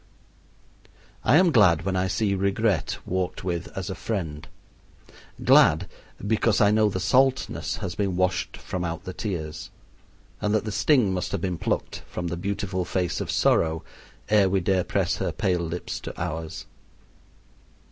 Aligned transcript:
I 1.23 1.37
am 1.37 1.51
glad 1.51 1.83
when 1.83 1.95
I 1.95 2.07
see 2.07 2.33
Regret 2.33 2.97
walked 3.05 3.43
with 3.43 3.67
as 3.77 3.87
a 3.87 3.93
friend 3.93 4.47
glad 5.43 5.87
because 6.25 6.59
I 6.59 6.71
know 6.71 6.89
the 6.89 6.99
saltness 6.99 7.75
has 7.75 7.93
been 7.93 8.15
washed 8.15 8.57
from 8.57 8.83
out 8.83 9.03
the 9.03 9.13
tears, 9.13 9.69
and 10.41 10.55
that 10.55 10.65
the 10.65 10.71
sting 10.71 11.13
must 11.13 11.31
have 11.33 11.41
been 11.41 11.59
plucked 11.59 12.01
from 12.09 12.29
the 12.29 12.35
beautiful 12.35 12.83
face 12.83 13.21
of 13.21 13.29
Sorrow 13.29 13.83
ere 14.27 14.49
we 14.49 14.59
dare 14.59 14.83
press 14.83 15.17
her 15.17 15.31
pale 15.31 15.59
lips 15.61 15.99
to 15.99 16.19
ours. 16.19 16.65